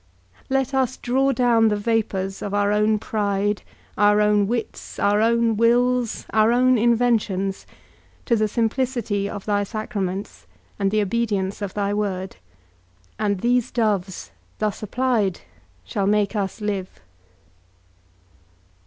Let 0.49 0.73
us 0.73 0.97
draw 0.97 1.31
down 1.31 1.67
the 1.67 1.75
vapours 1.75 2.41
of 2.41 2.55
our 2.55 2.71
own 2.71 2.97
pride, 2.97 3.61
our 3.99 4.19
own 4.19 4.47
wits, 4.47 4.97
our 4.97 5.21
own 5.21 5.57
wills, 5.57 6.25
our 6.33 6.51
own 6.51 6.79
inventions, 6.79 7.67
to 8.25 8.35
the 8.35 8.47
simplicity 8.47 9.29
of 9.29 9.45
thy 9.45 9.63
sacraments 9.63 10.47
and 10.79 10.89
the 10.89 11.03
obedience 11.03 11.61
of 11.61 11.75
thy 11.75 11.93
word; 11.93 12.37
and 13.19 13.41
these 13.41 13.69
doves, 13.69 14.31
thus 14.57 14.81
applied, 14.81 15.41
shall 15.85 16.07
make 16.07 16.35
us 16.35 16.61
live. 16.61 16.99